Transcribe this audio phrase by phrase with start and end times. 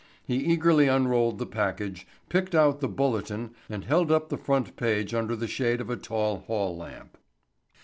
[0.25, 5.13] He eagerly unrolled the package, picked out the Bulletin and held up the front page
[5.13, 7.19] under the shade of a tall hall lamp.